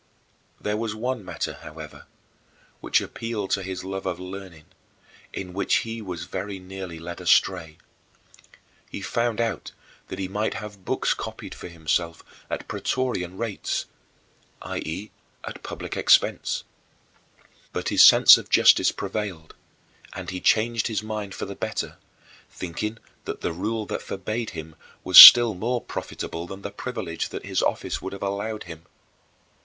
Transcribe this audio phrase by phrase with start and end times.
[0.59, 2.07] There was one matter, however,
[2.79, 4.65] which appealed to his love of learning,
[5.31, 7.77] in which he was very nearly led astray.
[8.89, 9.73] He found out
[10.07, 13.85] that he might have books copied for himself at praetorian rates
[14.63, 15.11] [i.e.,
[15.43, 16.63] at public expense].
[17.71, 19.53] But his sense of justice prevailed,
[20.13, 21.97] and he changed his mind for the better,
[22.49, 27.45] thinking that the rule that forbade him was still more profitable than the privilege that
[27.45, 28.87] his office would have allowed him.